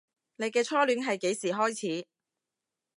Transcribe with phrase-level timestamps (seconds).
[0.37, 2.07] 你嘅初戀係幾時開始